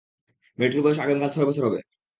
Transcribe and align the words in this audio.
মেয়েটির 0.57 0.83
বয়স 0.83 0.99
আগামীকাল 0.99 1.29
ছয় 1.33 1.47
বছর 1.49 1.63
হবে। 1.67 1.79